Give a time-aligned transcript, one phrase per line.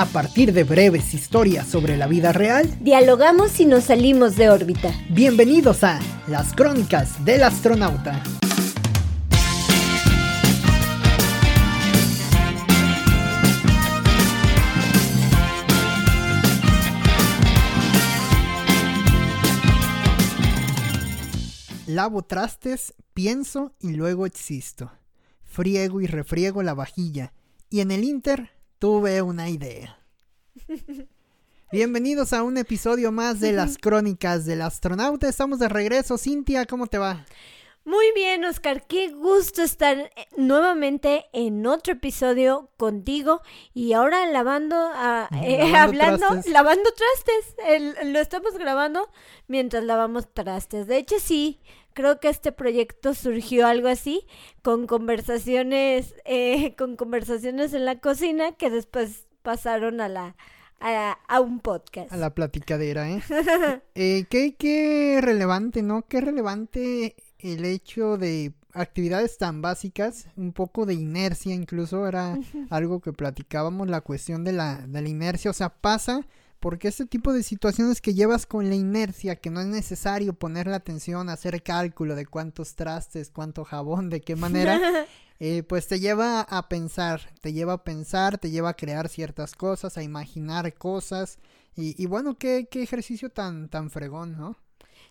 [0.00, 4.90] A partir de breves historias sobre la vida real, dialogamos y nos salimos de órbita.
[5.10, 8.22] Bienvenidos a Las Crónicas del Astronauta.
[21.86, 24.90] Lavo trastes, pienso y luego existo.
[25.44, 27.34] Friego y refriego la vajilla.
[27.68, 29.98] Y en el Inter tuve una idea.
[31.70, 35.28] Bienvenidos a un episodio más de las crónicas del astronauta.
[35.28, 36.16] Estamos de regreso.
[36.16, 37.26] Cintia, ¿cómo te va?
[37.84, 38.86] Muy bien, Oscar.
[38.86, 43.42] Qué gusto estar eh, nuevamente en otro episodio contigo
[43.74, 44.90] y ahora lavando,
[45.42, 47.56] eh, hablando, lavando trastes.
[48.06, 49.10] lo estamos grabando
[49.46, 50.86] mientras lavamos trastes.
[50.86, 51.60] De hecho, sí,
[51.92, 54.26] creo que este proyecto surgió algo así,
[54.62, 60.36] con conversaciones, eh, con conversaciones en la cocina que después pasaron a la
[60.80, 62.10] a, un podcast.
[62.12, 63.22] A la platicadera, ¿eh?
[63.94, 66.06] eh ¿qué, qué relevante, ¿no?
[66.08, 72.38] Qué relevante el hecho de actividades tan básicas, un poco de inercia incluso, era
[72.70, 76.26] algo que platicábamos, la cuestión de la, de la inercia, o sea, pasa
[76.60, 80.66] porque este tipo de situaciones que llevas con la inercia, que no es necesario poner
[80.66, 84.78] la atención, hacer cálculo de cuántos trastes, cuánto jabón, de qué manera,
[85.40, 89.54] eh, pues te lleva a pensar, te lleva a pensar, te lleva a crear ciertas
[89.54, 91.38] cosas, a imaginar cosas.
[91.74, 94.56] Y, y bueno, qué, qué ejercicio tan, tan fregón, ¿no?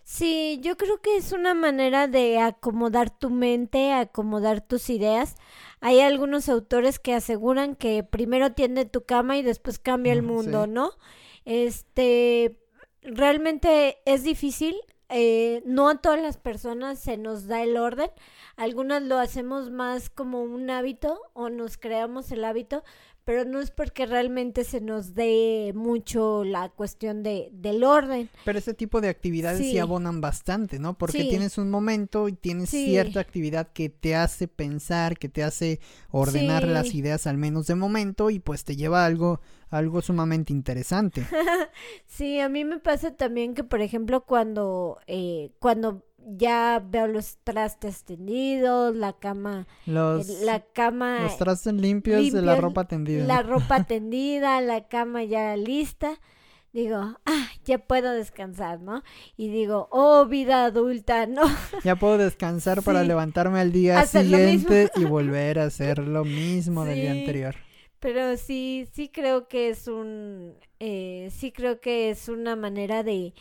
[0.04, 5.36] Sí, yo creo que es una manera de acomodar tu mente, acomodar tus ideas.
[5.80, 10.66] Hay algunos autores que aseguran que primero tiende tu cama y después cambia el mundo,
[10.66, 10.92] ¿no?
[11.50, 12.60] Este,
[13.02, 14.76] realmente es difícil.
[15.08, 18.08] Eh, no a todas las personas se nos da el orden.
[18.54, 22.84] Algunas lo hacemos más como un hábito o nos creamos el hábito,
[23.30, 28.28] pero no es porque realmente se nos dé mucho la cuestión de, del orden.
[28.44, 30.98] Pero ese tipo de actividades sí, abonan bastante, ¿no?
[30.98, 35.78] Porque tienes un momento y tienes cierta actividad que te hace pensar, que te hace
[36.10, 40.52] ordenar las ideas al menos de momento y pues te lleva a algo algo sumamente
[40.52, 41.24] interesante.
[42.06, 46.04] sí, a mí me pasa también que, por ejemplo, cuando, eh, cuando
[46.36, 52.56] ya veo los trastes tendidos, la cama, los, la cama, los trastes limpios, de la
[52.56, 56.18] ropa tendida, la ropa tendida, la cama ya lista.
[56.72, 59.02] Digo, ah, ya puedo descansar, ¿no?
[59.36, 61.42] Y digo, oh, vida adulta, ¿no?
[61.84, 67.00] Ya puedo descansar para levantarme al día siguiente y volver a hacer lo mismo del
[67.00, 67.56] día anterior.
[67.98, 73.34] Pero sí, sí creo que es un, eh, sí creo que es una manera de,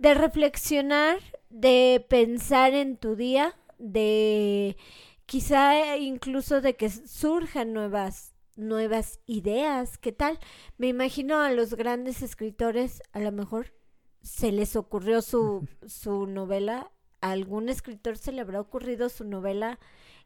[0.00, 1.18] de reflexionar,
[1.50, 4.78] de pensar en tu día, de
[5.26, 10.38] quizá incluso de que surjan nuevas nuevas ideas, ¿qué tal?
[10.76, 13.74] Me imagino a los grandes escritores, a lo mejor
[14.22, 16.90] se les ocurrió su, su novela,
[17.20, 19.78] a algún escritor se le habrá ocurrido su novela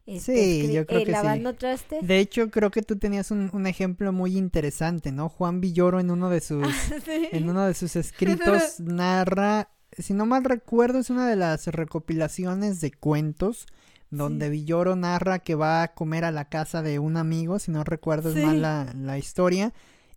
[0.05, 2.05] este, sí, yo creo eh, que lavando trastes.
[2.05, 5.29] De hecho, creo que tú tenías un, un, ejemplo muy interesante, ¿no?
[5.29, 10.25] Juan Villoro en uno de sus, ah, en uno de sus escritos narra, si no
[10.25, 13.67] mal recuerdo, es una de las recopilaciones de cuentos
[14.11, 17.83] donde Villoro narra que va a comer a la casa de un amigo, si no
[17.83, 19.73] recuerdo mal la, la historia,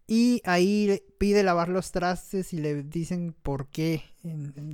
[0.06, 4.03] y ahí pide lavar los trastes y le dicen por qué,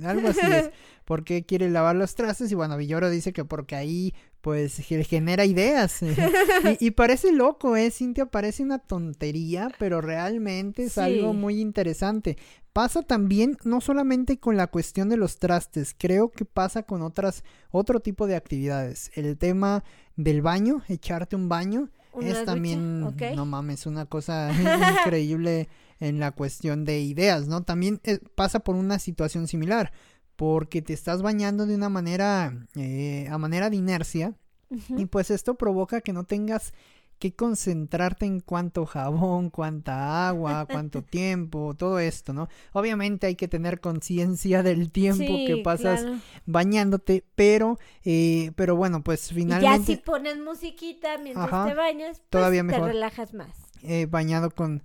[0.05, 0.69] algo así es,
[1.05, 4.13] por qué quiere lavar los trastes y bueno, Villoro dice que porque ahí
[4.45, 6.01] pues genera ideas.
[6.79, 7.89] y, parece loco, ¿eh?
[7.89, 12.37] Cintia, parece una tontería, pero realmente es algo muy interesante.
[12.71, 17.43] Pasa también no solamente con la cuestión de los trastes, creo que pasa con otras,
[17.71, 19.09] otro tipo de actividades.
[19.15, 19.83] El tema
[20.15, 21.89] del baño, echarte un baño,
[22.21, 24.51] es también, no mames, una cosa
[25.01, 25.69] increíble
[25.99, 27.63] en la cuestión de ideas, ¿no?
[27.63, 29.91] También eh, pasa por una situación similar
[30.35, 34.35] porque te estás bañando de una manera, eh, a manera de inercia,
[34.89, 36.73] y pues esto provoca que no tengas
[37.19, 42.49] que concentrarte en cuánto jabón, cuánta agua, cuánto tiempo, todo esto, ¿no?
[42.73, 46.05] Obviamente hay que tener conciencia del tiempo que pasas
[46.45, 49.79] bañándote, pero, eh, pero bueno, pues finalmente...
[49.79, 53.55] ya si pones musiquita mientras te bañas, pues todavía te relajas más.
[53.83, 54.83] Eh, bañado con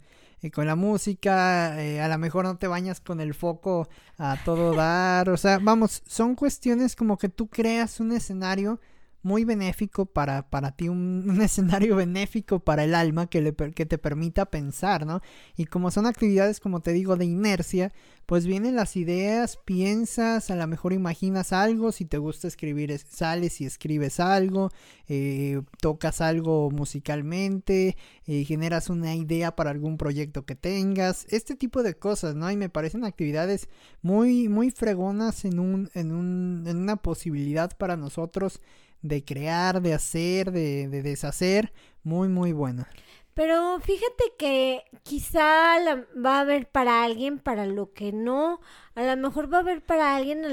[0.49, 4.75] con la música, eh, a lo mejor no te bañas con el foco a todo
[4.75, 8.81] dar, o sea, vamos, son cuestiones como que tú creas un escenario
[9.23, 13.99] muy benéfico para, para ti, un, escenario benéfico para el alma que, le, que te
[13.99, 15.21] permita pensar, ¿no?
[15.57, 17.93] Y como son actividades, como te digo, de inercia,
[18.31, 23.61] pues vienen las ideas, piensas, a lo mejor imaginas algo, si te gusta escribir, sales
[23.61, 24.71] y escribes algo,
[25.09, 27.97] eh, tocas algo musicalmente,
[28.27, 32.49] eh, generas una idea para algún proyecto que tengas, este tipo de cosas, ¿no?
[32.53, 33.69] Y me parecen actividades
[34.01, 38.61] muy, muy fregonas en, un, en, un, en una posibilidad para nosotros
[39.03, 42.89] de crear, de hacer, de, de deshacer, muy, muy buena.
[43.35, 45.77] Pero fíjate que quizá
[46.15, 48.61] va a haber para alguien para lo que no,
[48.95, 50.45] a lo mejor va a haber para alguien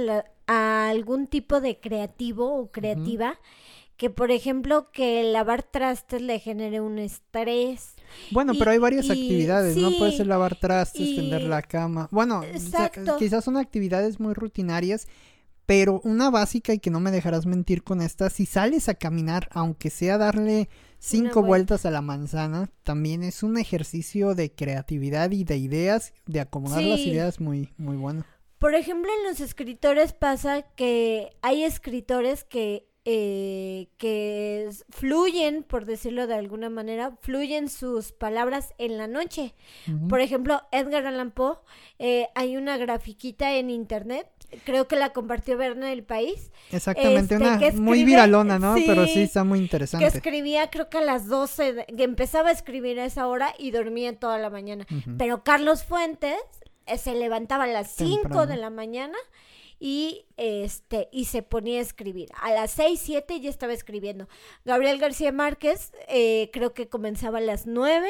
[0.48, 3.40] a, algún tipo de creativo o creativa.
[3.98, 7.96] Que por ejemplo que lavar trastes le genere un estrés.
[8.30, 9.90] Bueno, pero hay varias actividades, ¿no?
[9.98, 12.08] Puede ser lavar trastes, tender la cama.
[12.12, 12.44] Bueno,
[13.18, 15.08] quizás son actividades muy rutinarias
[15.68, 19.50] pero una básica y que no me dejarás mentir con esta, si sales a caminar,
[19.52, 25.44] aunque sea darle cinco vueltas a la manzana, también es un ejercicio de creatividad y
[25.44, 28.26] de ideas, de acomodar las ideas muy, muy bueno.
[28.60, 36.28] Por ejemplo, en los escritores pasa que hay escritores que eh, que fluyen, por decirlo
[36.28, 39.54] de alguna manera, fluyen sus palabras en la noche.
[40.10, 41.56] Por ejemplo, Edgar Allan Poe,
[42.00, 44.28] eh, hay una grafiquita en internet
[44.64, 46.52] creo que la compartió Berna del País.
[46.72, 48.76] Exactamente, este, una muy viralona, ¿no?
[48.86, 50.06] Pero sí está muy interesante.
[50.06, 53.72] Que escribía creo que a las 12, que empezaba a escribir a esa hora y
[53.72, 54.86] dormía toda la mañana.
[55.18, 56.38] Pero Carlos Fuentes
[56.86, 59.18] eh, se levantaba a las 5 de la mañana
[59.80, 62.30] y este y se ponía a escribir.
[62.42, 64.28] A las 6, 7 ya estaba escribiendo.
[64.66, 68.10] Gabriel García Márquez eh, creo que comenzaba a las 9,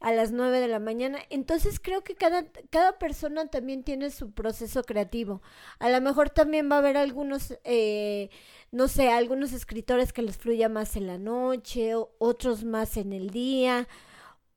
[0.00, 1.18] a las 9 de la mañana.
[1.30, 5.42] Entonces creo que cada, cada persona también tiene su proceso creativo.
[5.78, 8.30] A lo mejor también va a haber algunos, eh,
[8.72, 13.30] no sé, algunos escritores que les fluya más en la noche, otros más en el
[13.30, 13.86] día,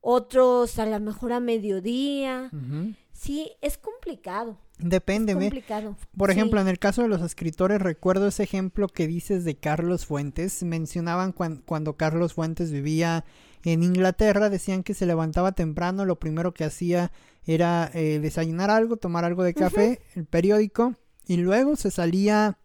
[0.00, 2.50] otros a lo mejor a mediodía.
[3.12, 4.56] Sí, es complicado.
[4.82, 5.34] Depende,
[6.16, 10.06] Por ejemplo, en el caso de los escritores, recuerdo ese ejemplo que dices de Carlos
[10.06, 10.62] Fuentes.
[10.62, 13.24] Mencionaban cuando Carlos Fuentes vivía
[13.64, 17.12] en Inglaterra, decían que se levantaba temprano, lo primero que hacía
[17.44, 20.94] era eh, desayunar algo, tomar algo de café, el periódico,
[21.26, 22.58] y luego se salía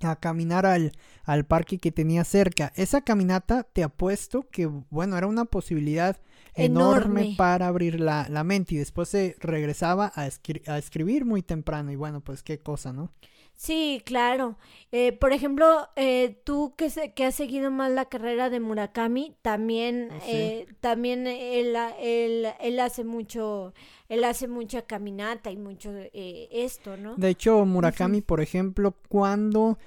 [0.00, 0.92] a caminar al,
[1.24, 2.72] al parque que tenía cerca.
[2.74, 6.18] Esa caminata, te apuesto que, bueno, era una posibilidad
[6.54, 8.74] enorme, para abrir la, la, mente.
[8.74, 11.92] Y después se regresaba a, a, escribir muy temprano.
[11.92, 13.12] Y bueno, pues qué cosa, ¿no?
[13.54, 14.56] Sí, claro.
[14.90, 19.36] Eh, por ejemplo, eh, tú que, se, que has seguido más la carrera de Murakami,
[19.40, 23.72] también, oh, eh, también él, él, él, hace mucho,
[24.08, 27.14] él hace mucha caminata y mucho esto, ¿no?
[27.14, 29.78] De hecho, Murakami, por ejemplo, cuando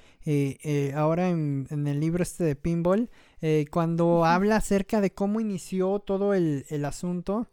[0.94, 3.10] ahora en, en, el libro este de Pinball,
[3.70, 7.46] cuando habla acerca de cómo inició todo el, el asunto,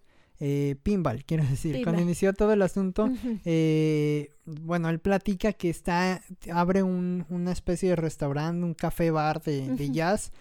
[0.46, 1.82] eh, pinball, quiero decir.
[1.86, 3.10] Cuando inició todo el asunto,
[3.46, 9.42] eh, bueno, él platica que está, abre un, una especie de restaurante, un café bar
[9.42, 10.34] de, jazz.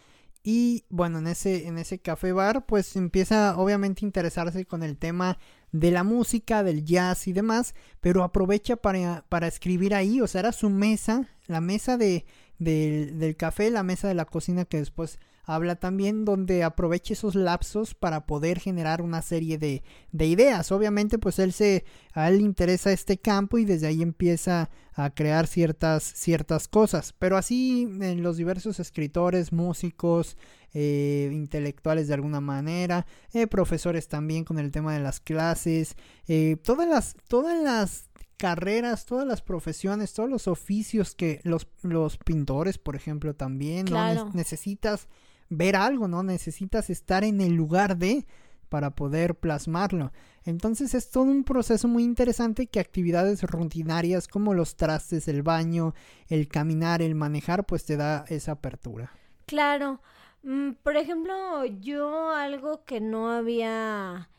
[0.43, 4.97] Y bueno, en ese, en ese café bar, pues empieza obviamente a interesarse con el
[4.97, 5.39] tema
[5.71, 10.41] de la música, del jazz y demás, pero aprovecha para, para escribir ahí, o sea,
[10.41, 12.25] era su mesa, la mesa de,
[12.59, 17.94] del café, la mesa de la cocina que después habla también donde aproveche esos lapsos
[17.94, 20.71] para poder generar una serie de, de, ideas.
[20.71, 25.11] Obviamente, pues él se, a él le interesa este campo y desde ahí empieza a
[25.11, 27.15] crear ciertas, ciertas cosas.
[27.19, 30.37] Pero así en los diversos escritores, músicos,
[30.75, 35.97] eh, intelectuales de alguna manera, eh, profesores también con el tema de las clases,
[36.29, 38.08] eh, todas las, todas las
[38.39, 44.31] carreras, todas las profesiones, todos los oficios que los, los pintores, por ejemplo, también, ¿no?
[44.32, 45.08] necesitas
[45.56, 46.23] ver algo, ¿no?
[46.23, 48.27] Necesitas estar en el lugar de
[48.69, 50.13] para poder plasmarlo.
[50.44, 55.94] Entonces es todo un proceso muy interesante que actividades rutinarias como los trastes, el baño,
[56.29, 59.13] el caminar, el manejar, pues te da esa apertura.
[59.47, 60.01] Claro.
[60.43, 64.31] Mm, por ejemplo, yo algo que no había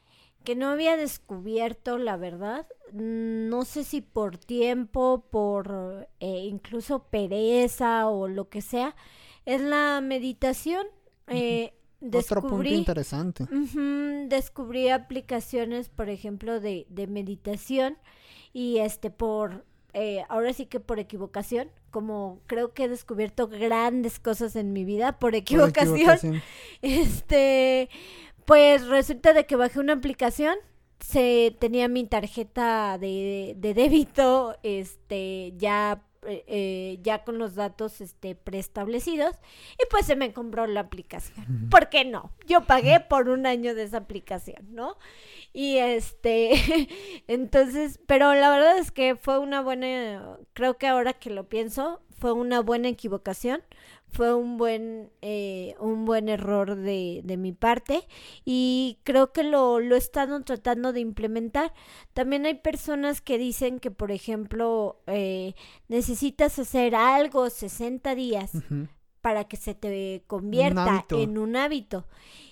[0.44, 7.04] que no había descubierto, la verdad, mm, no sé si por tiempo, por eh, incluso
[7.04, 8.96] pereza o lo que sea,
[9.46, 10.86] es la meditación.
[11.28, 11.74] Eh,
[12.14, 13.46] Otro punto interesante.
[14.28, 17.98] descubrí aplicaciones, por ejemplo, de, de meditación
[18.52, 24.20] y este por, eh, ahora sí que por equivocación, como creo que he descubierto grandes
[24.20, 26.42] cosas en mi vida por equivocación.
[26.82, 27.90] Este,
[28.46, 30.56] pues resulta de que bajé una aplicación
[31.00, 38.36] se tenía mi tarjeta de, de débito este ya eh, ya con los datos este,
[38.36, 39.36] preestablecidos
[39.74, 41.70] y pues se me compró la aplicación.
[41.70, 42.32] ¿Por qué no?
[42.48, 44.98] Yo pagué por un año de esa aplicación, ¿no?
[45.54, 46.54] Y este,
[47.28, 52.02] entonces, pero la verdad es que fue una buena, creo que ahora que lo pienso,
[52.24, 53.62] fue una buena equivocación
[54.14, 58.08] fue un buen, eh, un buen error de, de, mi parte
[58.46, 61.74] y creo que lo, lo he estado tratando de implementar.
[62.14, 65.56] También hay personas que dicen que, por ejemplo, eh,
[65.88, 68.52] necesitas hacer algo 60 días
[69.22, 72.06] para que se te convierta en un hábito.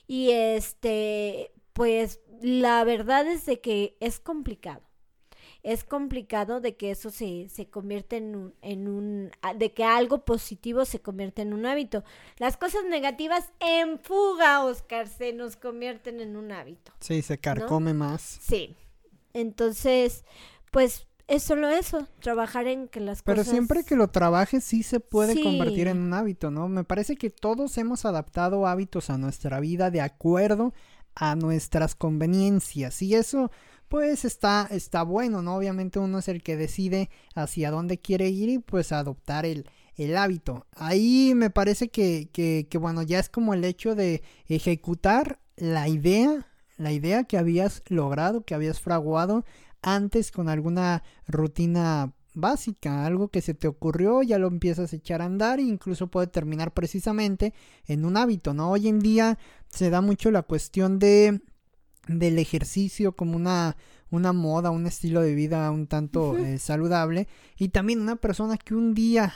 [0.07, 4.90] Y este, pues la verdad es de que es complicado
[5.63, 10.25] es complicado de que eso se, se convierte en un, en un, de que algo
[10.25, 12.03] positivo se convierte en un hábito.
[12.37, 16.91] Las cosas negativas en fuga, Oscar, se nos convierten en un hábito.
[16.99, 18.21] Sí, se carcome más.
[18.41, 18.75] Sí.
[19.33, 20.25] Entonces,
[20.71, 23.47] pues es solo eso, trabajar en que las Pero cosas...
[23.47, 26.67] Pero siempre que lo trabajes sí se puede convertir en un hábito, ¿no?
[26.67, 30.73] Me parece que todos hemos adaptado hábitos a nuestra vida de acuerdo
[31.15, 33.51] a nuestras conveniencias y eso
[33.91, 35.57] pues está, está bueno, ¿no?
[35.57, 40.15] Obviamente uno es el que decide hacia dónde quiere ir y pues adoptar el, el
[40.15, 40.65] hábito.
[40.77, 45.89] Ahí me parece que, que, que, bueno, ya es como el hecho de ejecutar la
[45.89, 49.43] idea, la idea que habías logrado, que habías fraguado
[49.81, 55.21] antes con alguna rutina básica, algo que se te ocurrió, ya lo empiezas a echar
[55.21, 57.53] a andar e incluso puede terminar precisamente
[57.87, 58.71] en un hábito, ¿no?
[58.71, 61.41] Hoy en día se da mucho la cuestión de
[62.19, 63.77] del ejercicio como una,
[64.09, 67.27] una moda, un estilo de vida un tanto eh, saludable.
[67.57, 69.33] Y también una persona que un día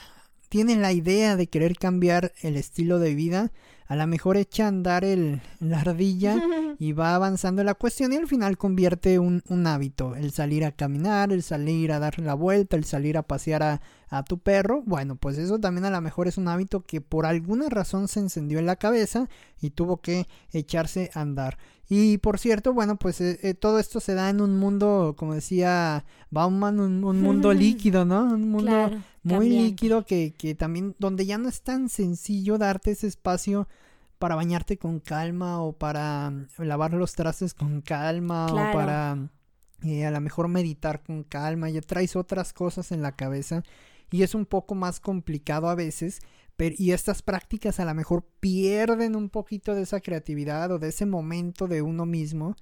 [0.50, 3.52] tiene la idea de querer cambiar el estilo de vida,
[3.88, 6.42] a lo mejor echa a andar el, la ardilla
[6.80, 10.72] y va avanzando la cuestión y al final convierte un, un hábito, el salir a
[10.72, 14.82] caminar, el salir a dar la vuelta, el salir a pasear a, a tu perro,
[14.86, 18.22] bueno, pues eso también a lo mejor es un hábito que por alguna razón se
[18.22, 19.30] encendió en la cabeza
[19.62, 21.58] y tuvo que echarse a andar.
[21.88, 25.36] Y por cierto, bueno, pues eh, eh, todo esto se da en un mundo, como
[25.36, 28.24] decía Bauman, un, mundo líquido, ¿no?
[28.24, 28.92] Un mundo
[29.24, 33.68] muy líquido que, que también, donde ya no es tan sencillo darte ese espacio
[34.20, 39.30] para bañarte con calma o para mm, lavar los trastes con calma o para
[39.84, 43.64] eh, a lo mejor meditar con calma, ya traes otras cosas en la cabeza
[44.12, 46.22] y es un poco más complicado a veces
[46.58, 51.06] y estas prácticas a lo mejor pierden un poquito de esa creatividad o de ese
[51.06, 52.56] momento de uno mismo,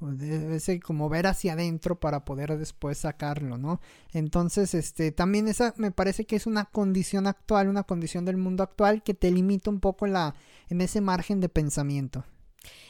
[0.00, 3.80] o de ese como ver hacia adentro para poder después sacarlo, ¿no?
[4.12, 8.62] Entonces, este, también esa me parece que es una condición actual, una condición del mundo
[8.62, 10.34] actual que te limita un poco la,
[10.68, 12.24] en ese margen de pensamiento.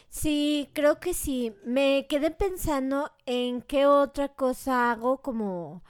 [0.09, 1.53] Sí, creo que sí.
[1.65, 5.83] Me quedé pensando en qué otra cosa hago como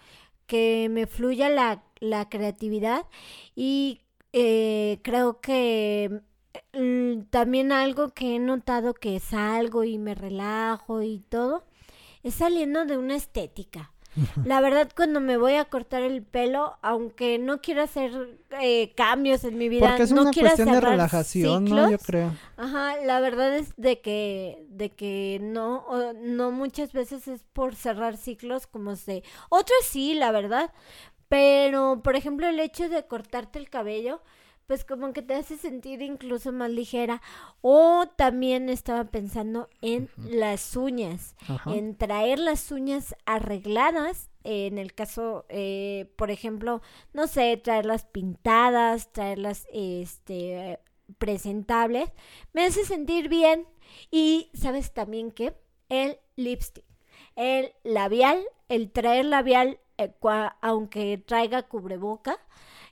[0.46, 3.06] que me fluya la, la creatividad
[3.54, 6.20] y eh, creo que
[6.72, 11.64] mm, también algo que he notado que salgo y me relajo y todo,
[12.22, 13.92] es saliendo de una estética.
[14.44, 19.44] La verdad, cuando me voy a cortar el pelo, aunque no quiero hacer eh, cambios
[19.44, 21.90] en mi vida, Porque es no una quiero cuestión de relajación, ¿no?
[21.90, 22.34] Yo creo.
[22.56, 28.16] Ajá, la verdad es de que, de que no, no muchas veces es por cerrar
[28.16, 30.72] ciclos como se, otras sí, la verdad,
[31.30, 34.20] pero, por ejemplo, el hecho de cortarte el cabello,
[34.66, 37.22] pues como que te hace sentir incluso más ligera.
[37.60, 44.28] O también estaba pensando en las uñas, en traer las uñas arregladas.
[44.42, 46.82] en el caso, eh, por ejemplo,
[47.12, 50.80] no sé, traerlas pintadas, traerlas este,
[51.18, 52.10] presentables,
[52.52, 53.68] me hace sentir bien.
[54.10, 55.54] Y sabes también que
[55.88, 56.84] el lipstick,
[57.36, 62.38] el labial, el traer labial eh, aunque traiga cubreboca,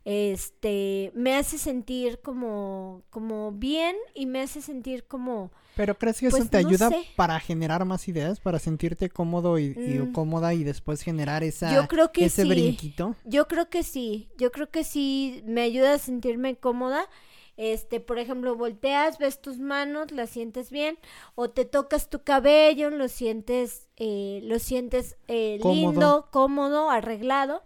[0.04, 5.50] este, me hace sentir como, como bien y me hace sentir como...
[5.76, 9.68] Pero crees que eso pues, te ayuda para generar más ideas, para sentirte cómodo y,
[9.70, 10.12] mm.
[10.12, 13.14] cómoda y después generar esa, yo creo que ese brinquito?
[13.24, 17.06] Yo creo que sí, yo creo que sí me ayuda a sentirme cómoda
[17.58, 20.96] este, por ejemplo, volteas, ves tus manos, las sientes bien,
[21.34, 27.64] o te tocas tu cabello, lo sientes, eh, lo sientes eh, lindo, cómodo, arreglado,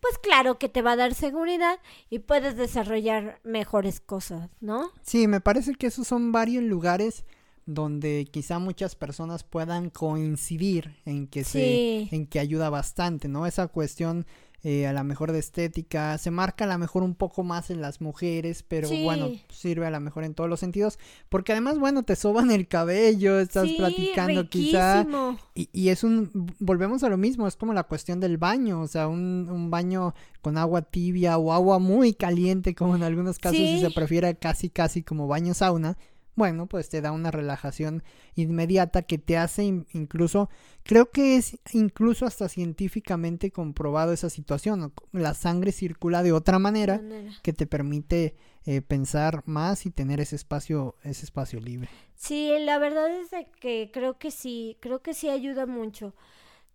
[0.00, 4.92] pues claro que te va a dar seguridad y puedes desarrollar mejores cosas, ¿no?
[5.02, 7.24] Sí, me parece que esos son varios lugares
[7.66, 13.46] donde quizá muchas personas puedan coincidir en que se en que ayuda bastante, ¿no?
[13.46, 14.26] Esa cuestión
[14.64, 17.80] eh, a lo mejor de estética, se marca a lo mejor un poco más en
[17.80, 22.04] las mujeres, pero bueno, sirve a lo mejor en todos los sentidos, porque además, bueno,
[22.04, 25.04] te soban el cabello, estás platicando quizá,
[25.54, 28.86] y, y, es un, volvemos a lo mismo, es como la cuestión del baño, o
[28.86, 33.58] sea, un, un baño con agua tibia o agua muy caliente, como en algunos casos
[33.58, 35.96] si se prefiere casi, casi como baño sauna,
[36.34, 38.02] bueno, pues te da una relajación
[38.34, 40.48] inmediata que te hace incluso,
[40.82, 44.92] creo que es incluso hasta científicamente comprobado esa situación.
[45.12, 47.00] La sangre circula de otra manera,
[47.42, 48.34] que te permite
[48.64, 51.88] eh, pensar más y tener ese espacio, ese espacio libre.
[52.14, 56.14] Sí, la verdad es que creo que sí, creo que sí ayuda mucho.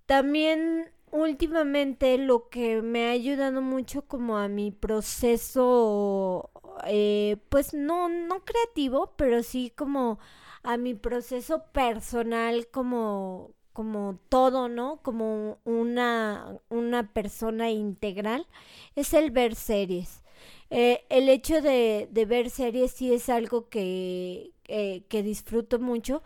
[0.05, 6.49] También últimamente lo que me ha ayudado mucho como a mi proceso
[6.85, 10.19] eh, pues no, no creativo, pero sí como
[10.63, 15.01] a mi proceso personal como, como todo, ¿no?
[15.01, 18.47] Como una, una persona integral,
[18.95, 20.23] es el ver series.
[20.69, 26.21] Eh, el hecho de, ver series sí es algo que, que disfruto mucho,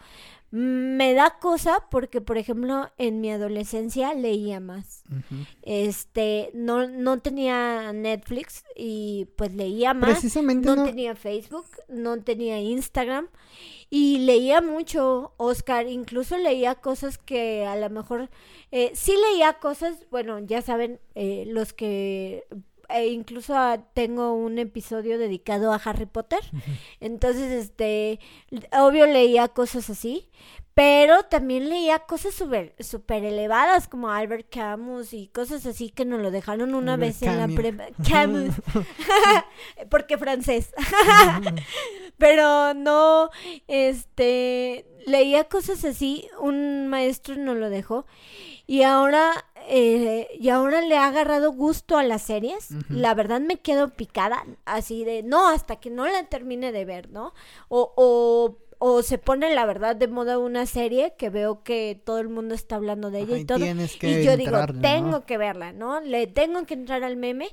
[0.52, 5.04] me da cosa porque, por ejemplo, en mi adolescencia leía más.
[5.62, 10.12] Este, no, no tenía Netflix y pues leía más.
[10.12, 13.30] Precisamente no, tenía Facebook, no tenía Instagram
[13.90, 15.88] y leía mucho, Oscar.
[15.88, 18.30] Incluso leía cosas que a lo mejor,
[18.72, 22.46] eh, sí leía cosas, bueno, ya saben, eh, los que
[22.94, 23.56] e incluso
[23.94, 26.40] tengo un episodio dedicado a Harry Potter.
[27.00, 28.20] Entonces, este,
[28.72, 30.30] obvio leía cosas así,
[30.74, 36.22] pero también leía cosas súper super elevadas como Albert Camus y cosas así que nos
[36.22, 37.88] lo dejaron una vez en la prepa.
[38.10, 38.56] Camus.
[39.90, 40.74] Porque francés.
[42.18, 43.30] Pero no,
[43.68, 48.06] este, leía cosas así, un maestro nos lo dejó
[48.68, 49.34] y ahora
[49.68, 52.70] eh, y ahora le ha agarrado gusto a las series.
[52.90, 57.10] La verdad me quedo picada, así de, no, hasta que no la termine de ver,
[57.10, 57.34] ¿no?
[57.70, 62.18] O, o, o se pone la verdad de moda una serie que veo que todo
[62.18, 63.60] el mundo está hablando de ella y, todo.
[63.60, 66.00] y yo digo, tengo que verla, ¿no?
[66.00, 67.50] Le tengo que entrar al meme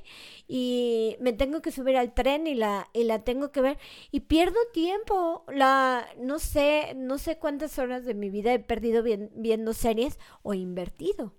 [0.47, 3.77] y me tengo que subir al tren y la, y la tengo que ver.
[4.09, 5.43] Y pierdo tiempo.
[5.53, 10.55] La, no sé, no sé cuántas horas de mi vida he perdido viendo series o
[10.55, 11.31] invertido.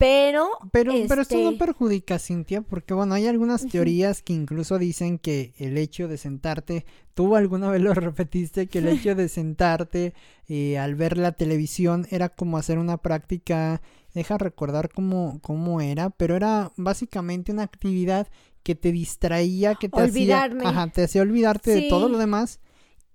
[0.00, 4.78] Pero, pero, pero esto no este perjudica, Cintia, porque bueno, hay algunas teorías que incluso
[4.78, 9.28] dicen que el hecho de sentarte, tú alguna vez lo repetiste, que el hecho de
[9.28, 10.14] sentarte
[10.48, 13.82] eh, al ver la televisión era como hacer una práctica,
[14.14, 18.26] deja recordar cómo, cómo era, pero era básicamente una actividad
[18.62, 22.58] que te distraía, que te hacía, ajá, te hacía olvidarte de todo lo demás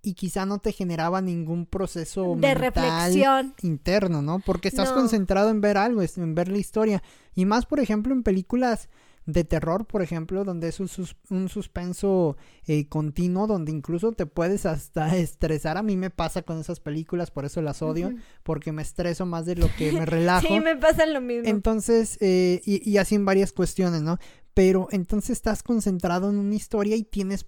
[0.06, 4.40] y quizá no te generaba ningún proceso de reflexión interno, ¿no?
[4.40, 7.02] Porque estás concentrado en ver algo, en ver la historia.
[7.34, 8.88] Y más, por ejemplo, en películas
[9.26, 12.38] de terror, por ejemplo, donde es un, suspenso
[12.68, 15.78] eh, continuo, donde incluso te puedes hasta estresar.
[15.78, 18.14] A mí me pasa con esas películas, por eso las odio,
[18.44, 20.48] porque me estreso más de lo que me relajo.
[20.48, 21.50] sí, me pasa lo mismo.
[21.50, 24.20] Entonces, eh, y, y así en varias cuestiones, ¿no?
[24.54, 27.48] Pero entonces estás concentrado en una historia y tienes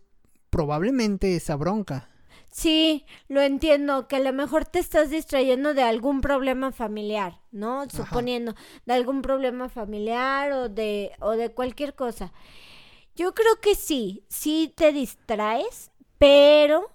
[0.49, 2.09] probablemente esa bronca.
[2.57, 7.87] Sí, lo entiendo, que a lo mejor te estás distrayendo de algún problema familiar, ¿no?
[7.87, 8.55] Suponiendo,
[8.87, 12.33] de algún problema familiar o de, o de cualquier cosa.
[13.15, 16.89] Yo creo que sí, sí te distraes, pero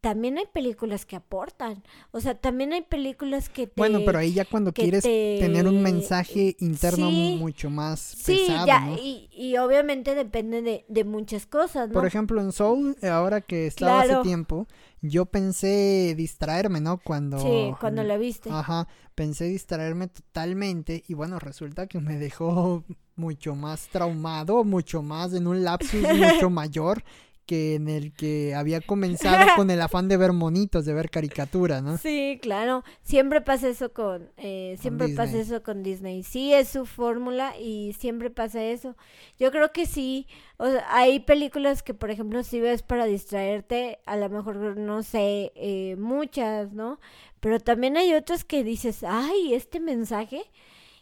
[0.00, 1.82] también hay películas que aportan.
[2.10, 3.74] O sea, también hay películas que te.
[3.76, 9.28] Bueno, pero ahí ya cuando quieres tener un mensaje interno mucho más sí, Ya, y,
[9.32, 11.94] y, obviamente depende de, de, muchas cosas, ¿no?
[11.94, 14.66] Por ejemplo, en Soul, ahora que estaba hace tiempo,
[15.02, 16.98] yo pensé distraerme, ¿no?
[16.98, 17.38] Cuando...
[17.38, 18.50] Sí, cuando la viste.
[18.50, 22.84] Ajá, pensé distraerme totalmente y bueno, resulta que me dejó
[23.16, 27.04] mucho más traumado, mucho más en un lapsus mucho mayor
[27.50, 31.82] que en el que había comenzado con el afán de ver monitos, de ver caricaturas,
[31.82, 31.98] ¿no?
[31.98, 32.84] Sí, claro.
[33.02, 36.22] Siempre pasa eso con, eh, siempre pasa eso con Disney.
[36.22, 38.96] Sí, es su fórmula y siempre pasa eso.
[39.36, 40.28] Yo creo que sí.
[40.58, 45.02] O sea, hay películas que, por ejemplo, si ves para distraerte, a lo mejor no
[45.02, 47.00] sé, eh, muchas, ¿no?
[47.40, 50.44] Pero también hay otras que dices, ay, este mensaje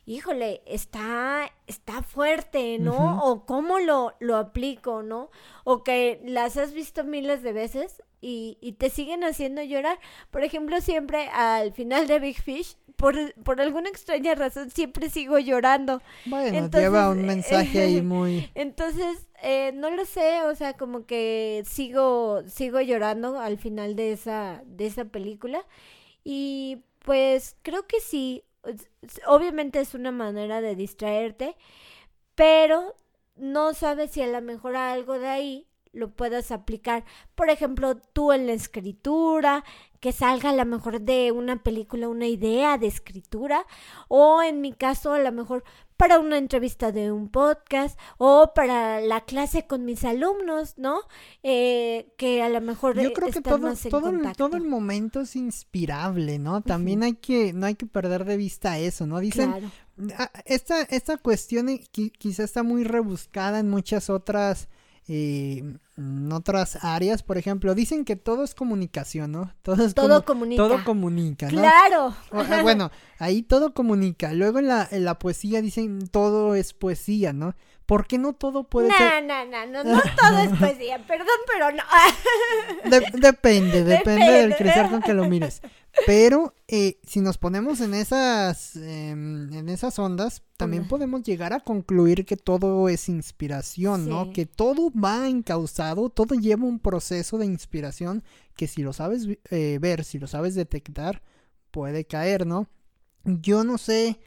[0.09, 3.23] híjole, está, está fuerte, ¿no?
[3.25, 5.31] O cómo lo, lo aplico, ¿no?
[5.65, 9.99] O que las has visto miles de veces y, y, te siguen haciendo llorar.
[10.31, 15.39] Por ejemplo, siempre al final de Big Fish, por, por alguna extraña razón, siempre sigo
[15.39, 16.01] llorando.
[16.25, 18.51] Bueno, lleva un mensaje ahí muy...
[18.55, 24.13] Entonces, eh, no lo sé, o sea, como que sigo, sigo llorando al final de
[24.13, 25.65] esa, de esa película.
[26.25, 28.43] Y pues creo que sí,
[29.27, 31.57] obviamente es una manera de distraerte,
[32.35, 32.95] pero
[33.37, 37.05] no sabes si a lo mejor algo de ahí lo puedas aplicar.
[37.35, 39.65] Por ejemplo, tú en la escritura,
[40.01, 43.67] que salga a lo mejor de una película una idea de escritura,
[44.09, 45.65] o en mi caso a lo mejor
[45.99, 51.01] para una entrevista de un podcast o para la clase con mis alumnos, ¿no?
[51.43, 55.37] Eh, que a lo mejor yo creo que todo, todo, el, todo el momento es
[55.37, 56.63] inspirable, ¿no?
[56.63, 59.19] También hay que no hay que perder de vista eso, ¿no?
[59.19, 59.71] Dicen
[60.17, 64.69] ah, esta esta cuestión eh, quizá está muy rebuscada en muchas otras
[65.09, 65.63] eh,
[65.97, 69.53] en otras áreas, por ejemplo, dicen que todo es comunicación, ¿no?
[69.63, 70.63] Todo, es todo comunica.
[70.63, 71.61] Todo comunica, ¿no?
[71.61, 72.15] Claro.
[72.63, 74.33] Bueno, ahí todo comunica.
[74.33, 77.55] Luego en la, en la poesía dicen todo es poesía, ¿no?
[77.89, 79.25] ¿Por qué no todo puede ser?
[79.25, 81.83] No, no, no, no todo es poesía, perdón, pero no.
[83.19, 85.63] depende, depende, del crecer con que lo mires.
[86.07, 91.61] Pero eh, si nos ponemos en esas, em, en esas ondas, también podemos llegar a
[91.61, 94.33] concluir que todo es inspiración, ¿no?
[94.33, 98.23] Que todo va encauzado, todo lleva un proceso de inspiración
[98.55, 101.23] que si lo sabes eh, ver, si lo sabes detectar,
[101.71, 102.69] puede caer, ¿no?
[103.25, 104.21] Yo no sé,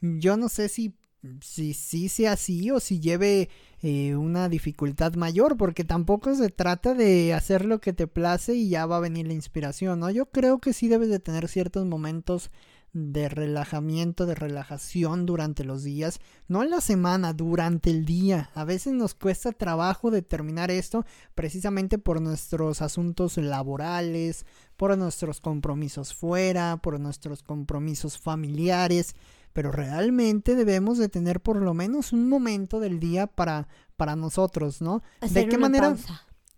[0.00, 0.94] yo no sé si
[1.40, 3.48] si sí sea así o si lleve
[3.82, 8.68] eh, una dificultad mayor, porque tampoco se trata de hacer lo que te place y
[8.68, 10.10] ya va a venir la inspiración, ¿no?
[10.10, 12.50] Yo creo que sí debes de tener ciertos momentos
[12.96, 18.50] de relajamiento, de relajación durante los días, no en la semana, durante el día.
[18.54, 24.46] A veces nos cuesta trabajo determinar esto precisamente por nuestros asuntos laborales,
[24.78, 29.14] por nuestros compromisos fuera, por nuestros compromisos familiares
[29.56, 34.82] pero realmente debemos de tener por lo menos un momento del día para, para nosotros,
[34.82, 35.02] ¿no?
[35.30, 35.96] ¿De qué manera?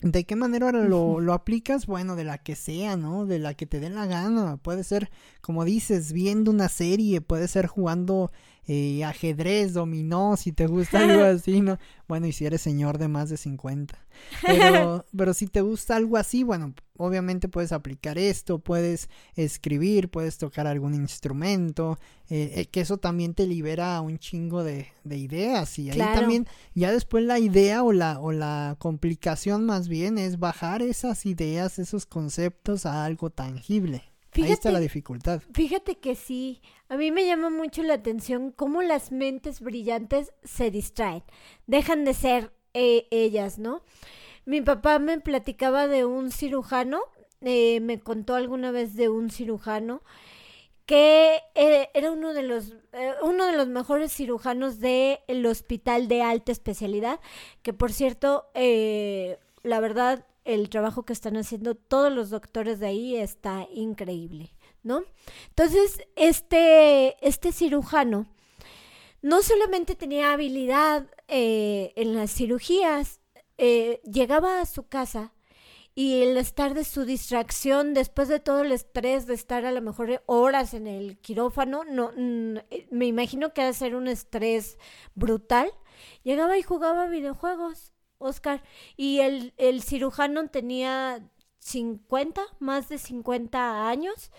[0.01, 1.87] ¿De qué manera lo, lo, aplicas?
[1.87, 3.25] Bueno, de la que sea, ¿no?
[3.25, 4.57] De la que te dé la gana.
[4.57, 8.33] Puede ser, como dices, viendo una serie, puede ser jugando
[8.71, 11.79] eh, ajedrez, dominó, si te gusta algo así, ¿no?
[12.07, 13.99] Bueno, y si eres señor de más de 50.
[14.47, 20.37] Pero, pero si te gusta algo así, bueno, obviamente puedes aplicar esto, puedes escribir, puedes
[20.37, 25.79] tocar algún instrumento, eh, eh, que eso también te libera un chingo de, de ideas.
[25.79, 30.39] Y ahí también, ya después la idea o la, o la complicación más bien es
[30.39, 34.08] bajar esas ideas, esos conceptos a algo tangible.
[34.35, 35.43] Ahí está la dificultad.
[35.53, 40.71] Fíjate que sí, a mí me llama mucho la atención cómo las mentes brillantes se
[40.71, 41.23] distraen,
[41.67, 43.83] dejan de ser eh, ellas, ¿no?
[44.45, 47.01] Mi papá me platicaba de un cirujano,
[47.41, 50.03] eh, me contó alguna vez de un cirujano
[50.87, 52.75] que eh, era uno de los
[53.23, 57.21] uno de los mejores cirujanos del hospital de alta especialidad,
[57.63, 63.17] que por cierto, la verdad el trabajo que están haciendo todos los doctores de ahí
[63.17, 65.03] está increíble, ¿no?
[65.51, 68.27] Entonces, este, este cirujano
[69.21, 73.21] no solamente tenía habilidad eh, en las cirugías,
[73.59, 75.35] eh, llegaba a su casa
[75.95, 79.83] y el estar de su distracción después de todo el estrés de estar a lo
[79.83, 84.79] mejor horas en el quirófano, no, me imagino que ha de ser un estrés
[85.15, 85.71] brutal,
[86.23, 88.63] llegaba y jugaba videojuegos Oscar.
[88.97, 91.23] Y el, el cirujano tenía
[91.59, 94.31] 50, más de 50 años.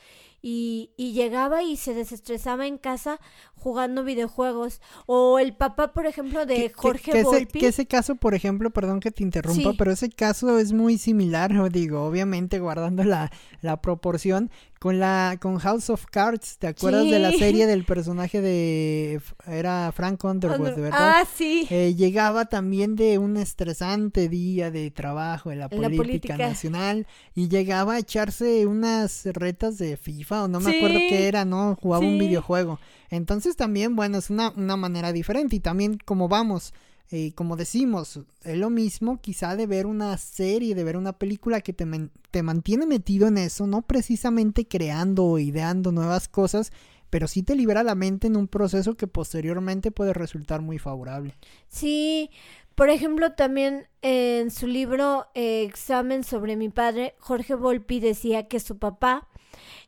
[0.42, 3.20] Y, y, llegaba y se desestresaba en casa
[3.56, 4.80] jugando videojuegos.
[5.06, 7.60] O el papá, por ejemplo, de Jorge que, Volpi.
[7.60, 11.52] que ese caso, por ejemplo, perdón que te interrumpa, pero ese caso es muy similar,
[11.74, 17.20] digo, obviamente guardando la, la proporción, con la con House of Cards, ¿te acuerdas de
[17.20, 21.16] la serie del personaje de era Frank Underwood, ¿verdad?
[21.20, 21.68] Ah, sí.
[21.70, 27.96] Eh, llegaba también de un estresante día de trabajo en la, política, nacional y llegaba
[27.96, 31.78] a echarse unas retas de FIFA o no me acuerdo qué era, ¿no?
[31.82, 32.80] Jugaba un videojuego.
[33.10, 36.74] Entonces también, bueno, es una, una manera diferente y también como vamos
[37.12, 41.62] eh, como decimos, es lo mismo quizá de ver una serie, de ver una película
[41.62, 41.86] que te,
[42.30, 46.72] te mantiene metido en eso, no precisamente creando o ideando nuevas cosas,
[47.10, 51.34] pero sí te libera la mente en un proceso que posteriormente puede resultar muy favorable.
[51.68, 52.30] Sí,
[52.76, 58.60] por ejemplo, también en su libro eh, Examen sobre mi padre, Jorge Volpi decía que
[58.60, 59.28] su papá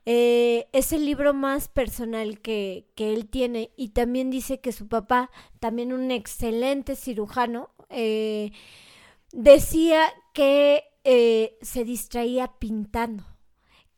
[0.05, 4.87] eh, es el libro más personal que, que, él tiene y también dice que su
[4.87, 8.51] papá, también un excelente cirujano, eh,
[9.31, 13.30] decía que eh, se distraía pintando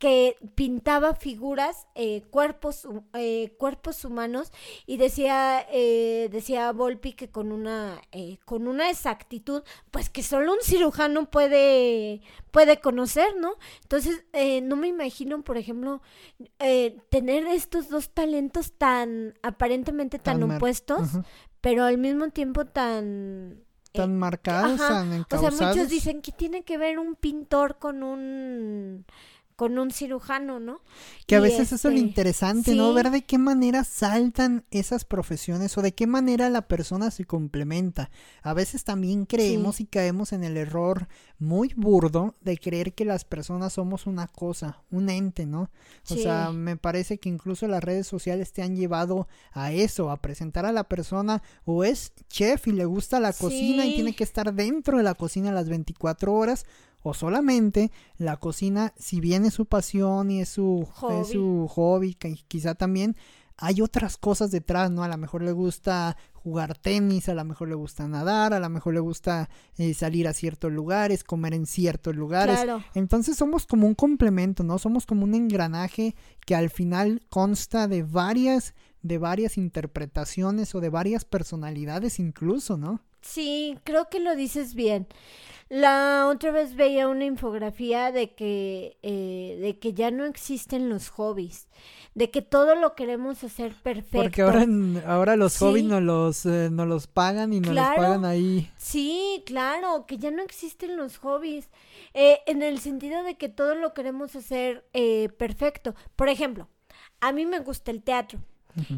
[0.04, 4.52] que pintaba figuras, eh, cuerpos, eh, cuerpos humanos
[4.86, 8.02] y decía, eh, decía Volpi que con una,
[8.44, 12.20] con una exactitud, pues que solo un cirujano puede,
[12.52, 13.54] puede conocer, ¿no?
[13.84, 14.26] Entonces,
[14.64, 16.02] no me imagino, por ejemplo,
[17.08, 21.12] tener estos dos talentos tan aparentemente tan, opuestos,
[21.62, 23.64] pero al mismo tiempo tan
[23.94, 29.06] tan marcados, tan O sea, muchos dicen que tiene que ver un pintor con un
[29.56, 30.82] con un cirujano, ¿no?
[31.28, 32.94] Que a veces eso es lo este, interesante, ¿no?
[32.94, 38.10] Ver de qué manera saltan esas profesiones o de qué manera la persona se complementa.
[38.42, 41.08] A veces también creemos y caemos en el error
[41.40, 45.70] muy burdo de creer que las personas somos una cosa, un ente, ¿no?
[46.10, 50.18] O sea, me parece que incluso las redes sociales te han llevado a eso, a
[50.18, 54.24] presentar a la persona o es chef y le gusta la cocina y tiene que
[54.24, 56.66] estar dentro de la cocina las 24 horas
[57.04, 61.68] o solamente la cocina, si bien es su pasión y es su hobby, es su
[61.68, 62.16] hobby
[62.48, 63.16] quizá también
[63.58, 65.04] hay otras cosas detrás, ¿no?
[65.04, 68.70] A lo mejor le gusta jugar tenis, a lo mejor le gusta nadar, a lo
[68.70, 72.60] mejor le gusta eh, salir a ciertos lugares, comer en ciertos lugares.
[72.96, 74.80] Entonces somos como un complemento, ¿no?
[74.80, 80.90] Somos como un engranaje que al final consta de varias, de varias interpretaciones o de
[80.90, 83.02] varias personalidades incluso, ¿no?
[83.24, 85.08] Sí, creo que lo dices bien.
[85.70, 91.10] La otra vez veía una infografía de que, eh, de que ya no existen los
[91.10, 91.68] hobbies,
[92.14, 94.22] de que todo lo queremos hacer perfecto.
[94.22, 94.68] Porque ahora,
[95.08, 98.70] ahora los hobbies no los, eh, los pagan y no los pagan ahí.
[98.78, 101.70] Sí, claro, que ya no existen los hobbies,
[102.14, 104.86] eh, en el sentido de que todo lo queremos hacer
[105.38, 105.96] perfecto.
[106.16, 106.68] Por ejemplo,
[107.20, 108.40] a mí me gusta el teatro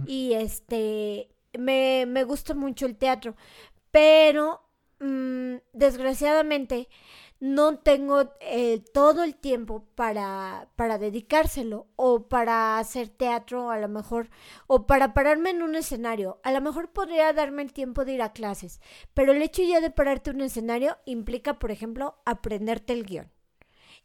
[0.08, 3.36] y este, me, me gusta mucho el teatro,
[3.96, 4.66] pero
[5.00, 6.88] Mm, desgraciadamente
[7.42, 14.30] no tengo eh, todo el tiempo para, dedicárselo o para hacer teatro a lo mejor
[14.68, 16.40] o para pararme en un escenario.
[16.44, 18.80] A lo mejor podría darme el tiempo de ir a clases,
[19.14, 23.32] pero el hecho ya de pararte en un escenario implica, por ejemplo, aprenderte el guion,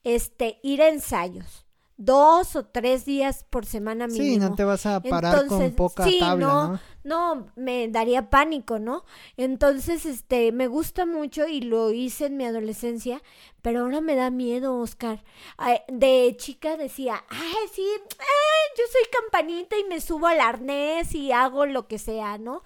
[0.05, 1.70] este, ir a ensayos
[2.01, 4.25] dos o tres días por semana mínimo.
[4.25, 9.05] Sí, no te vas a parar con poca tabla, no, no, me daría pánico, ¿no?
[9.37, 13.23] Entonces, este, me gusta mucho y lo hice en mi adolescencia,
[13.61, 15.23] pero ahora me da miedo, Oscar.
[15.89, 17.85] De chica decía, ay, sí,
[18.79, 22.65] yo soy campanita y me subo al arnés y hago lo que sea, ¿no?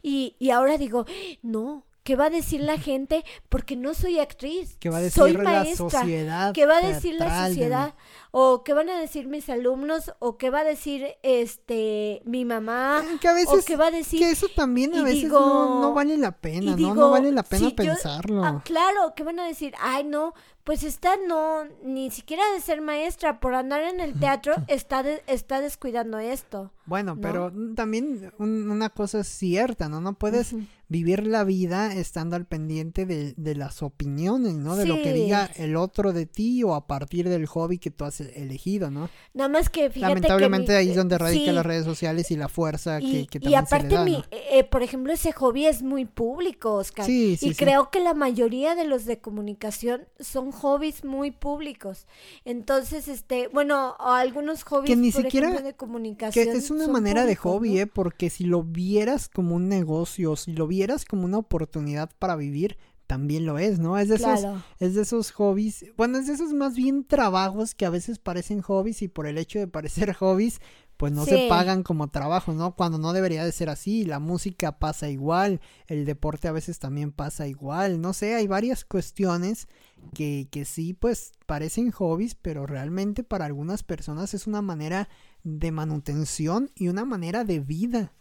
[0.00, 1.06] Y, y ahora digo,
[1.42, 3.24] no, ¿Qué va a decir la gente?
[3.48, 4.76] Porque no soy actriz.
[4.78, 5.64] ¿Qué va a decir soy maestra.
[5.64, 6.52] la sociedad?
[6.54, 7.94] ¿Qué va a decir la sociedad?
[8.30, 13.02] O qué van a decir mis alumnos, o qué va a decir este mi mamá,
[13.20, 14.20] que a veces, o qué va a decir.
[14.20, 16.94] Que eso también a veces no, vale la pena, ¿no?
[16.94, 18.44] no vale la pena pensarlo.
[18.44, 19.74] ah, claro, ¿qué van a decir?
[19.80, 24.54] Ay, no, pues está no, ni siquiera de ser maestra, por andar en el teatro,
[24.68, 26.70] está, está descuidando esto.
[26.84, 30.00] Bueno, pero también una cosa es cierta, ¿no?
[30.00, 30.54] No puedes
[30.88, 34.76] vivir la vida estando al pendiente de, de las opiniones, ¿no?
[34.76, 38.04] De lo que diga el otro de ti o a partir del hobby que tú
[38.04, 39.10] has elegido, ¿no?
[39.34, 43.00] Nada más que fíjate Lamentablemente ahí es donde radican las redes sociales y la fuerza
[43.00, 47.04] que, que también Y aparte, mi, eh, por ejemplo, ese hobby es muy público, Oscar.
[47.04, 52.06] Sí, sí, y creo que la mayoría de los de comunicación son hobbies muy públicos.
[52.44, 56.44] Entonces, este, bueno, algunos hobbies que ni siquiera, de comunicación.
[56.44, 57.86] Que es una manera de hobby, ¿eh?
[57.88, 60.75] Porque si lo vieras como un negocio, si lo vieras
[61.08, 63.98] como una oportunidad para vivir, también lo es, ¿no?
[63.98, 64.40] Es de esos,
[64.80, 68.62] es de esos hobbies, bueno, es de esos más bien trabajos que a veces parecen
[68.62, 70.60] hobbies y por el hecho de parecer hobbies,
[70.96, 72.74] pues no se pagan como trabajo, ¿no?
[72.74, 77.12] Cuando no debería de ser así, la música pasa igual, el deporte a veces también
[77.12, 79.68] pasa igual, no sé, hay varias cuestiones
[80.14, 85.08] que, que sí, pues parecen hobbies, pero realmente para algunas personas es una manera
[85.44, 88.12] de manutención y una manera de vida.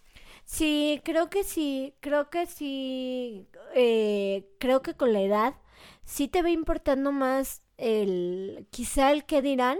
[0.45, 5.55] Sí, creo que sí, creo que sí, eh, creo que con la edad
[6.05, 9.79] sí te va importando más el, quizá el que dirán,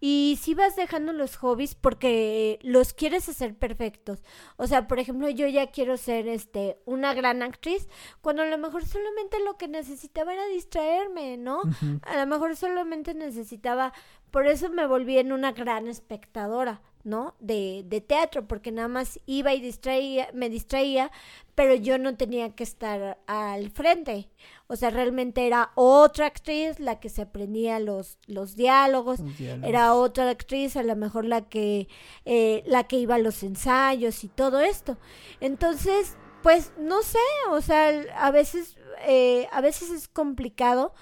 [0.00, 4.22] y si vas dejando los hobbies porque los quieres hacer perfectos.
[4.56, 7.86] O sea, por ejemplo, yo ya quiero ser este una gran actriz
[8.22, 11.60] cuando a lo mejor solamente lo que necesitaba era distraerme, ¿no?
[12.02, 13.92] A lo mejor solamente necesitaba,
[14.30, 16.80] por eso me volví en una gran espectadora.
[17.04, 17.34] ¿No?
[17.40, 21.10] De, de teatro, porque nada más iba y distraía, me distraía,
[21.54, 24.30] pero yo no tenía que estar al frente.
[24.66, 29.20] O sea, realmente era otra actriz la que se aprendía los, los diálogos,
[29.62, 31.88] era otra actriz a lo mejor la que,
[32.24, 34.96] eh, la que iba a los ensayos y todo esto.
[35.40, 37.18] Entonces, pues no sé,
[37.50, 40.94] o sea, a veces, eh, a veces es complicado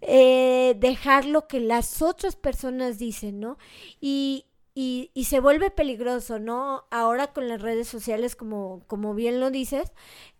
[0.00, 3.56] eh, dejar lo que las otras personas dicen, ¿no?
[4.00, 6.84] Y, y, y, se vuelve peligroso, ¿no?
[6.90, 9.92] Ahora con las redes sociales, como, como bien lo dices,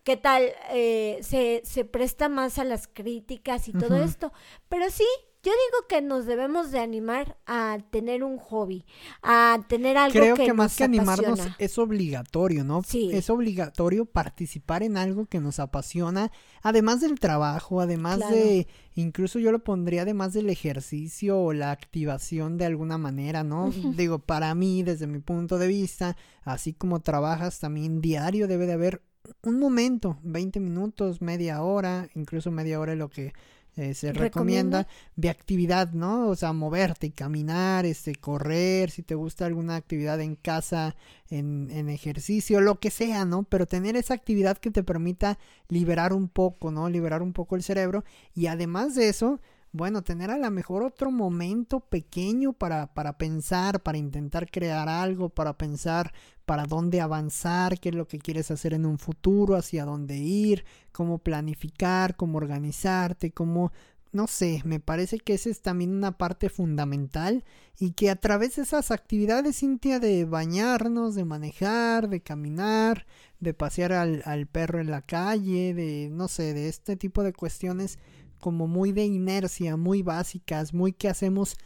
[0.03, 0.51] ¿qué tal?
[0.71, 4.33] Eh, se, se presta más a las críticas y todo esto.
[4.67, 5.05] Pero sí,
[5.45, 8.83] yo digo que nos debemos de animar a tener un hobby,
[9.21, 12.81] a tener algo Creo que, más que animarnos es obligatorio, ¿no?
[12.81, 13.11] Sí.
[13.13, 16.31] Es obligatorio participar en algo que nos apasiona,
[16.63, 22.57] además del trabajo, además de, incluso yo lo pondría además del ejercicio o la activación
[22.57, 23.69] de alguna manera, ¿no?
[23.95, 28.73] Digo, para mí, desde mi punto de vista, así como trabajas también diario, debe de
[28.73, 29.03] haber
[29.43, 33.33] un momento, 20 minutos, media hora, incluso media hora es lo que
[33.77, 36.29] eh, se recomienda de actividad, ¿no?
[36.29, 40.95] O sea, moverte, caminar, este, correr, si te gusta alguna actividad en casa,
[41.29, 43.43] en, en ejercicio, lo que sea, ¿no?
[43.43, 46.89] Pero tener esa actividad que te permita liberar un poco, ¿no?
[46.89, 49.41] Liberar un poco el cerebro y además de eso,
[49.75, 55.29] bueno, tener a lo mejor otro momento pequeño para, para pensar, para intentar crear algo,
[55.29, 56.13] para pensar
[56.45, 60.63] para dónde avanzar, qué es lo que quieres hacer en un futuro, hacia dónde ir,
[60.91, 63.71] cómo planificar, cómo organizarte, cómo,
[64.11, 67.43] no sé, me parece que esa es también una parte fundamental
[67.79, 73.05] y que a través de esas actividades, Cintia, de bañarnos, de manejar, de caminar,
[73.39, 77.33] de pasear al, al perro en la calle, de, no sé, de este tipo de
[77.33, 77.99] cuestiones,
[78.39, 81.57] como muy de inercia, muy básicas, muy que hacemos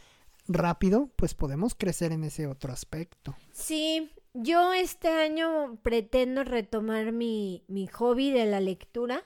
[0.48, 3.36] rápido, pues podemos crecer en ese otro aspecto.
[3.52, 9.24] Sí, yo este año pretendo retomar mi, mi hobby de la lectura,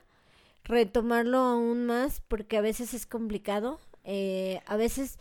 [0.65, 5.19] retomarlo aún más porque a veces es complicado, eh, a veces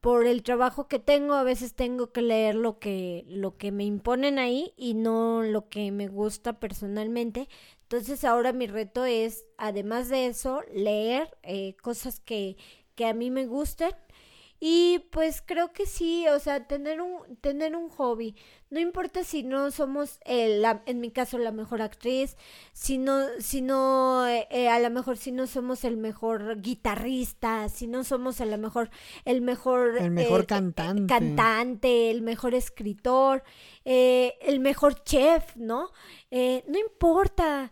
[0.00, 3.84] por el trabajo que tengo, a veces tengo que leer lo que, lo que me
[3.84, 7.48] imponen ahí y no lo que me gusta personalmente.
[7.94, 12.56] Entonces ahora mi reto es, además de eso, leer eh, cosas que,
[12.96, 13.92] que a mí me gusten.
[14.58, 18.34] Y pues creo que sí, o sea, tener un, tener un hobby.
[18.70, 22.36] No importa si no somos, la, en mi caso, la mejor actriz,
[22.72, 27.68] si no, si no eh, eh, a lo mejor si no somos el mejor guitarrista,
[27.68, 28.90] si no somos a lo mejor
[29.24, 29.98] el mejor...
[29.98, 31.06] El mejor cantante.
[31.06, 33.44] Cantante, el mejor escritor,
[33.84, 35.90] el mejor chef, ¿no?
[36.32, 37.70] no importa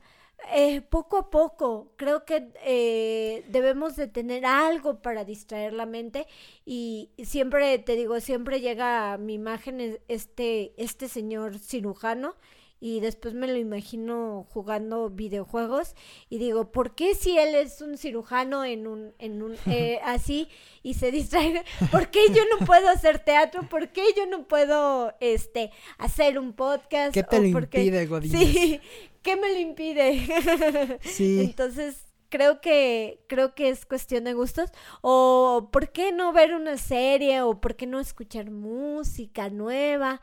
[0.50, 6.26] eh, poco a poco, creo que eh, debemos de tener algo para distraer la mente
[6.64, 12.34] y siempre, te digo, siempre llega a mi imagen este, este señor cirujano
[12.82, 15.94] y después me lo imagino jugando videojuegos
[16.28, 20.48] y digo, ¿por qué si él es un cirujano en un, en un, eh, así
[20.82, 21.62] y se distrae?
[21.92, 23.68] ¿Por qué yo no puedo hacer teatro?
[23.68, 27.14] ¿Por qué yo no puedo, este, hacer un podcast?
[27.14, 28.50] ¿Qué te lo impide, Godínez?
[28.50, 28.80] Sí,
[29.22, 30.98] ¿qué me lo impide?
[31.02, 31.38] Sí.
[31.38, 34.70] Entonces, creo que creo que es cuestión de gustos.
[35.02, 40.22] O por qué no ver una serie o por qué no escuchar música nueva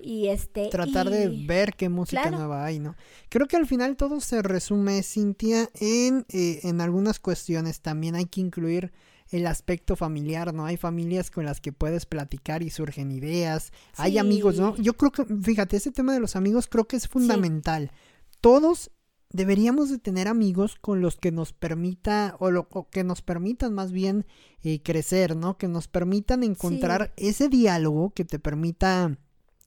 [0.00, 2.96] y este tratar de ver qué música nueva hay no
[3.28, 7.82] creo que al final todo se resume Cintia en eh, en algunas cuestiones.
[7.82, 8.92] También hay que incluir
[9.28, 10.64] el aspecto familiar, ¿no?
[10.64, 14.74] Hay familias con las que puedes platicar y surgen ideas, hay amigos, ¿no?
[14.76, 17.92] Yo creo que, fíjate, ese tema de los amigos creo que es fundamental.
[18.40, 18.90] Todos
[19.32, 23.92] deberíamos de tener amigos con los que nos permita o, lo, que nos permitan más
[23.92, 24.26] bien
[24.62, 25.56] eh, crecer, ¿no?
[25.56, 29.16] Que nos permitan encontrar ese diálogo que te permita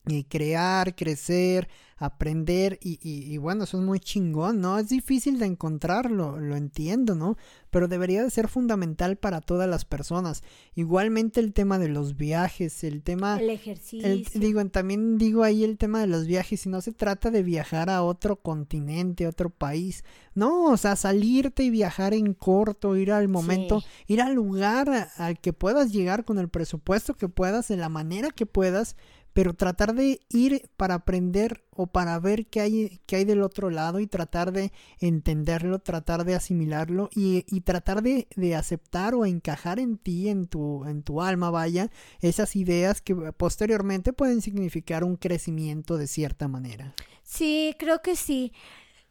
[0.08, 1.70] eh, crear, crecer,
[2.06, 4.78] aprender y, y, bueno, eso es muy chingón, ¿no?
[4.78, 7.38] Es difícil de encontrarlo, lo entiendo, ¿no?
[7.70, 10.44] Pero debería de ser fundamental para todas las personas.
[10.76, 13.40] Igualmente el tema de los viajes, el tema...
[13.40, 14.24] El ejercicio.
[14.40, 17.90] digo, también digo ahí el tema de los viajes, y no se trata de viajar
[17.90, 20.04] a otro continente, a otro país,
[20.36, 25.40] no, o sea, salirte y viajar en corto, ir al momento, ir al lugar al
[25.40, 28.96] que puedas llegar con el presupuesto que puedas, de la manera que puedas,
[29.34, 33.70] pero tratar de ir para aprender o para ver qué hay, qué hay del otro
[33.70, 39.26] lado y tratar de entenderlo, tratar de asimilarlo y, y tratar de, de, aceptar o
[39.26, 41.90] encajar en ti, en tu, en tu alma, vaya,
[42.22, 46.94] esas ideas que posteriormente pueden significar un crecimiento de cierta manera.
[47.24, 48.54] Sí, creo que sí.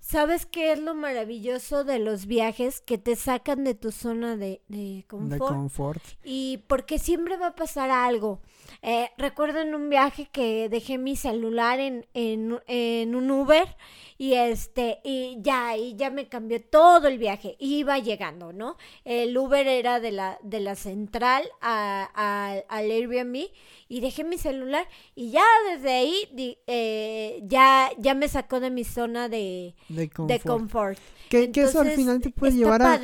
[0.02, 2.80] ¿Sabes qué es lo maravilloso de los viajes?
[2.80, 5.32] Que te sacan de tu zona de, de confort.
[5.32, 6.02] De confort.
[6.24, 8.40] Y porque siempre va a pasar algo.
[8.80, 13.76] Eh, recuerdo en un viaje que dejé mi celular en, en, en, un Uber
[14.18, 17.56] y este, y ya, y ya me cambió todo el viaje.
[17.58, 18.76] Iba llegando, ¿no?
[19.04, 23.48] El Uber era de la, de la central a, al Airbnb
[23.88, 26.14] y dejé mi celular y ya desde ahí
[26.66, 30.98] eh, ya, ya me sacó de mi zona de, de confort.
[31.28, 33.00] Que, eso al final te puede llevar a,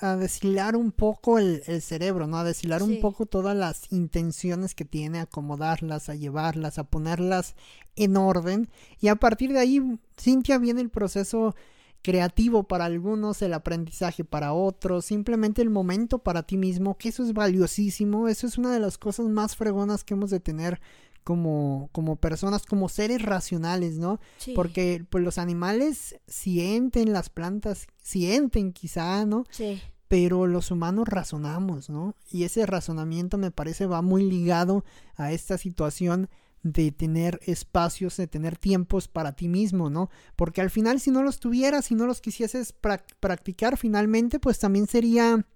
[0.00, 2.38] a, deshilar un poco el, cerebro, ¿no?
[2.38, 7.54] A deshilar un poco todas las intenciones que tiene, a acomodarlas, a llevarlas, a ponerlas
[7.96, 8.68] en orden.
[9.00, 9.82] Y a partir de ahí,
[10.18, 11.54] Cintia, viene el proceso
[12.02, 17.22] creativo para algunos, el aprendizaje para otros, simplemente el momento para ti mismo, que eso
[17.22, 20.80] es valiosísimo, eso es una de las cosas más fregonas que hemos de tener
[21.24, 24.20] como, como personas, como seres racionales, ¿no?
[24.54, 29.44] Porque pues los animales sienten, las plantas sienten quizá, ¿no?
[29.50, 29.82] Sí.
[30.10, 32.16] Pero los humanos razonamos, ¿no?
[32.32, 34.84] Y ese razonamiento me parece va muy ligado
[35.14, 36.28] a esta situación
[36.64, 40.10] de tener espacios, de tener tiempos para ti mismo, ¿no?
[40.34, 42.74] Porque al final si no los tuvieras, si no los quisieses
[43.20, 45.46] practicar finalmente, pues también sería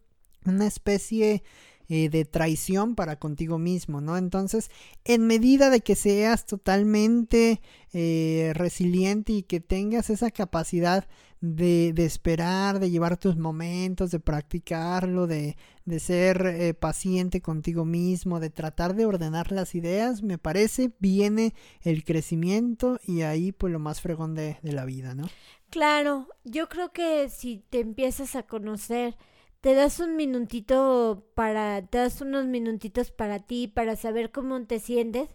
[0.46, 1.42] una especie
[1.88, 4.16] eh, de traición para contigo mismo, ¿no?
[4.16, 4.70] Entonces,
[5.05, 7.61] en medida de que seas totalmente
[7.92, 11.07] eh, resiliente y que tengas esa capacidad
[11.45, 17.84] de, de, esperar, de llevar tus momentos, de practicarlo, de, de ser eh, paciente contigo
[17.84, 23.72] mismo, de tratar de ordenar las ideas, me parece, viene el crecimiento y ahí pues
[23.72, 25.28] lo más fregón de, de la vida, ¿no?
[25.68, 29.16] Claro, yo creo que si te empiezas a conocer,
[29.61, 34.78] te das un minutito para, te das unos minutitos para ti, para saber cómo te
[34.78, 35.28] sientes,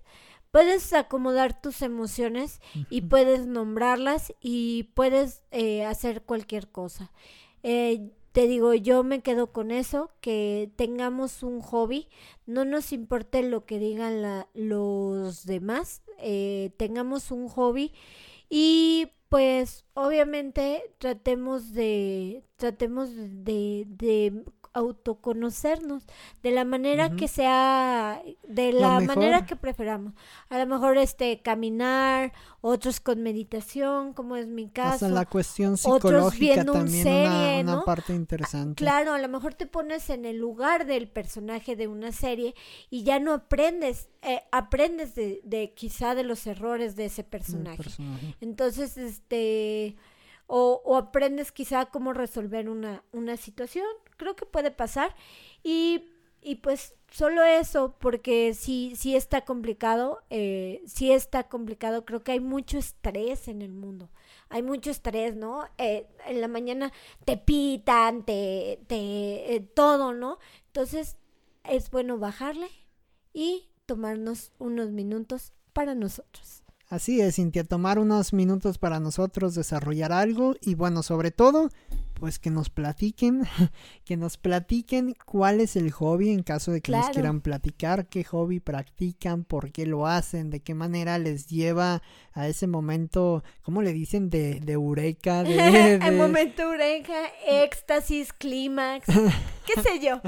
[0.52, 7.12] puedes acomodar tus emociones y puedes nombrarlas y puedes eh, hacer cualquier cosa.
[7.64, 12.08] Eh, te digo, yo me quedo con eso, que tengamos un hobby,
[12.46, 17.92] no nos importe lo que digan la, los demás, eh, tengamos un hobby
[18.50, 24.44] y pues obviamente tratemos de tratemos de, de
[24.74, 26.04] autoconocernos
[26.44, 30.14] de la manera que sea de la manera que preferamos.
[30.50, 35.10] A lo mejor este caminar otros con meditación como es mi caso.
[35.10, 38.76] la cuestión psicológica también una, parte interesante.
[38.76, 42.54] claro a lo mejor te pones en el lugar del personaje de una serie
[42.90, 47.84] y ya no aprendes eh, aprendes de, de, quizá de los errores de ese personaje.
[48.42, 49.96] entonces este
[50.52, 53.86] o, aprendes quizá cómo resolver una, una situación.
[54.20, 55.16] Creo que puede pasar.
[55.64, 56.04] Y,
[56.42, 62.34] y pues solo eso, porque sí, sí está complicado, eh, sí está complicado, creo que
[62.34, 64.10] hay mucho estrés en el mundo,
[64.50, 65.64] hay mucho estrés, ¿no?
[65.78, 66.92] Eh, en la mañana
[67.26, 70.38] te pitan, te, te, eh, todo, ¿no?
[70.68, 71.18] Entonces
[71.64, 72.68] es bueno bajarle
[73.34, 76.64] y tomarnos unos minutos para nosotros.
[76.90, 81.70] Así es, Cintia, tomar unos minutos para nosotros desarrollar algo y bueno, sobre todo,
[82.20, 83.44] pues que nos platiquen,
[84.06, 88.24] que nos platiquen cuál es el hobby en caso de que nos quieran platicar, qué
[88.24, 92.02] hobby practican, por qué lo hacen, de qué manera les lleva
[92.34, 94.30] a ese momento, ¿cómo le dicen?
[94.30, 95.44] De, de eureka.
[95.44, 97.14] De, el momento eureka,
[97.48, 99.08] éxtasis, clímax,
[99.66, 100.22] qué sé yo.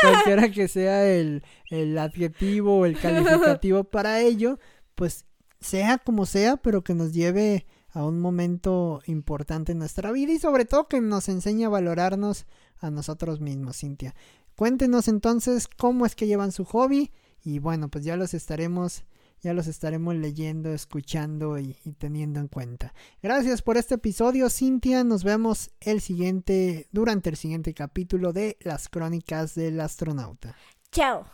[0.00, 4.58] Cualquiera que sea el, el adjetivo o el calificativo para ello,
[4.94, 5.26] pues
[5.60, 7.66] sea como sea, pero que nos lleve
[7.96, 12.44] a un momento importante en nuestra vida y sobre todo que nos enseñe a valorarnos
[12.78, 14.14] a nosotros mismos, Cintia.
[14.54, 17.10] Cuéntenos entonces cómo es que llevan su hobby
[17.42, 19.04] y bueno, pues ya los estaremos
[19.40, 22.92] ya los estaremos leyendo, escuchando y, y, teniendo en cuenta.
[23.22, 25.04] Gracias por este episodio, Cintia.
[25.04, 30.56] Nos vemos el siguiente, durante el siguiente capítulo de Las Crónicas del Astronauta.
[30.90, 31.26] Chao.